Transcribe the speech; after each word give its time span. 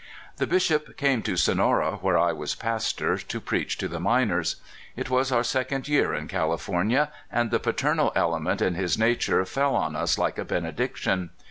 The 0.37 0.47
Bishop 0.47 0.97
came 0.97 1.21
to 1.21 1.37
Sonora, 1.37 1.97
where 1.97 2.17
I 2.17 2.31
was 2.33 2.55
pastor, 2.55 3.19
to 3.19 3.39
preach 3.39 3.77
to 3.77 3.87
the 3.87 3.99
miners. 3.99 4.55
It 4.95 5.11
was 5.11 5.31
our 5.31 5.43
second 5.43 5.87
year 5.87 6.11
in 6.11 6.27
California, 6.27 7.11
and 7.31 7.51
the 7.51 7.59
paternal 7.59 8.11
element 8.15 8.63
in 8.63 8.73
his 8.73 8.97
nature 8.97 9.45
fell 9.45 9.75
on 9.75 9.95
us 9.95 10.17
like 10.17 10.39
a 10.39 10.43
benediction. 10.43 11.29